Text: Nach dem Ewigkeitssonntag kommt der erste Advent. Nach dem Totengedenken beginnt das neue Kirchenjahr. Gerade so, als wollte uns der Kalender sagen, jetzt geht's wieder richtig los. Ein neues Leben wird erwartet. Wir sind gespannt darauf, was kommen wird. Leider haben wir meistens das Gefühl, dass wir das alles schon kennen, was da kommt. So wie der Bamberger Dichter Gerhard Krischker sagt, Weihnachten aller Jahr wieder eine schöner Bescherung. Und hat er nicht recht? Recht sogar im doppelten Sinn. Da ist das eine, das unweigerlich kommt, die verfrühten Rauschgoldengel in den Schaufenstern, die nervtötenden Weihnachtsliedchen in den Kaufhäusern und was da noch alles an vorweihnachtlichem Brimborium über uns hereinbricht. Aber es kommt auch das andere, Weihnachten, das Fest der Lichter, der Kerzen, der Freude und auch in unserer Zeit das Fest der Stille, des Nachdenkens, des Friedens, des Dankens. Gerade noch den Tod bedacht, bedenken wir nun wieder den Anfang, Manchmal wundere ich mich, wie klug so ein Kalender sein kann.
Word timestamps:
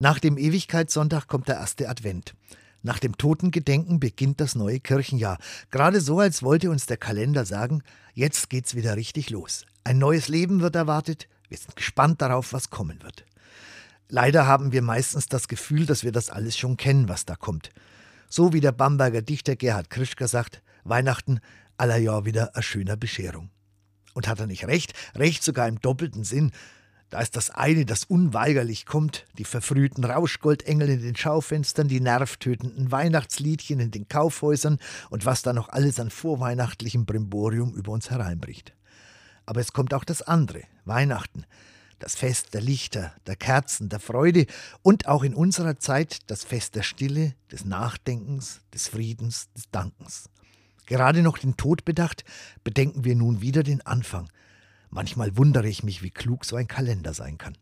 Nach 0.00 0.20
dem 0.20 0.38
Ewigkeitssonntag 0.38 1.26
kommt 1.26 1.48
der 1.48 1.56
erste 1.56 1.88
Advent. 1.88 2.34
Nach 2.82 3.00
dem 3.00 3.18
Totengedenken 3.18 3.98
beginnt 3.98 4.40
das 4.40 4.54
neue 4.54 4.78
Kirchenjahr. 4.78 5.38
Gerade 5.72 6.00
so, 6.00 6.20
als 6.20 6.44
wollte 6.44 6.70
uns 6.70 6.86
der 6.86 6.96
Kalender 6.96 7.44
sagen, 7.44 7.82
jetzt 8.14 8.48
geht's 8.48 8.76
wieder 8.76 8.94
richtig 8.94 9.30
los. 9.30 9.66
Ein 9.82 9.98
neues 9.98 10.28
Leben 10.28 10.60
wird 10.60 10.76
erwartet. 10.76 11.26
Wir 11.48 11.58
sind 11.58 11.74
gespannt 11.74 12.22
darauf, 12.22 12.52
was 12.52 12.70
kommen 12.70 13.02
wird. 13.02 13.24
Leider 14.08 14.46
haben 14.46 14.70
wir 14.70 14.82
meistens 14.82 15.26
das 15.26 15.48
Gefühl, 15.48 15.84
dass 15.84 16.04
wir 16.04 16.12
das 16.12 16.30
alles 16.30 16.56
schon 16.56 16.76
kennen, 16.76 17.08
was 17.08 17.24
da 17.24 17.34
kommt. 17.34 17.70
So 18.28 18.52
wie 18.52 18.60
der 18.60 18.72
Bamberger 18.72 19.22
Dichter 19.22 19.56
Gerhard 19.56 19.90
Krischker 19.90 20.28
sagt, 20.28 20.62
Weihnachten 20.84 21.40
aller 21.76 21.96
Jahr 21.96 22.24
wieder 22.24 22.54
eine 22.54 22.62
schöner 22.62 22.96
Bescherung. 22.96 23.50
Und 24.14 24.28
hat 24.28 24.38
er 24.38 24.46
nicht 24.46 24.66
recht? 24.68 24.92
Recht 25.16 25.42
sogar 25.42 25.66
im 25.66 25.80
doppelten 25.80 26.22
Sinn. 26.22 26.52
Da 27.10 27.20
ist 27.20 27.36
das 27.36 27.48
eine, 27.48 27.86
das 27.86 28.04
unweigerlich 28.04 28.84
kommt, 28.84 29.24
die 29.38 29.44
verfrühten 29.44 30.04
Rauschgoldengel 30.04 30.90
in 30.90 31.00
den 31.00 31.16
Schaufenstern, 31.16 31.88
die 31.88 32.00
nervtötenden 32.00 32.92
Weihnachtsliedchen 32.92 33.80
in 33.80 33.90
den 33.90 34.08
Kaufhäusern 34.08 34.78
und 35.08 35.24
was 35.24 35.40
da 35.40 35.54
noch 35.54 35.70
alles 35.70 35.98
an 36.00 36.10
vorweihnachtlichem 36.10 37.06
Brimborium 37.06 37.72
über 37.72 37.92
uns 37.92 38.10
hereinbricht. 38.10 38.74
Aber 39.46 39.60
es 39.60 39.72
kommt 39.72 39.94
auch 39.94 40.04
das 40.04 40.20
andere, 40.20 40.62
Weihnachten, 40.84 41.46
das 41.98 42.14
Fest 42.14 42.52
der 42.52 42.60
Lichter, 42.60 43.14
der 43.26 43.36
Kerzen, 43.36 43.88
der 43.88 44.00
Freude 44.00 44.44
und 44.82 45.08
auch 45.08 45.22
in 45.22 45.34
unserer 45.34 45.78
Zeit 45.78 46.18
das 46.26 46.44
Fest 46.44 46.74
der 46.74 46.82
Stille, 46.82 47.34
des 47.50 47.64
Nachdenkens, 47.64 48.60
des 48.74 48.88
Friedens, 48.88 49.48
des 49.56 49.70
Dankens. 49.70 50.28
Gerade 50.84 51.22
noch 51.22 51.38
den 51.38 51.56
Tod 51.56 51.86
bedacht, 51.86 52.24
bedenken 52.64 53.04
wir 53.04 53.16
nun 53.16 53.40
wieder 53.40 53.62
den 53.62 53.84
Anfang, 53.86 54.28
Manchmal 54.90 55.36
wundere 55.36 55.68
ich 55.68 55.82
mich, 55.82 56.02
wie 56.02 56.10
klug 56.10 56.44
so 56.44 56.56
ein 56.56 56.66
Kalender 56.66 57.12
sein 57.12 57.36
kann. 57.36 57.58